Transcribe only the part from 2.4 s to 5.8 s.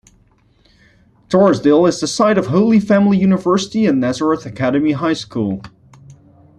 Holy Family University and Nazareth Academy High School.